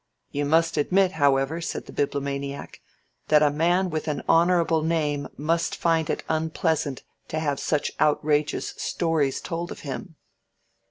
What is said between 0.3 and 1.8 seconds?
"You must admit, however,"